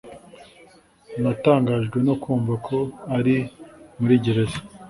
Natangajwe 1.21 1.97
no 2.07 2.15
kumva 2.21 2.53
ko 2.67 2.77
ari 3.17 3.35
muri 3.99 4.15
gereza 4.23 4.57